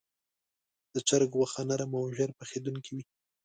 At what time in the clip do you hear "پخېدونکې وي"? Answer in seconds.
2.39-3.03